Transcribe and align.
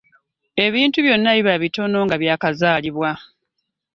Ebintu 0.65 0.97
byonna 1.05 1.29
biba 1.37 1.53
bitono 1.63 1.97
nga 2.05 2.15
byakazalibwa. 2.21 3.09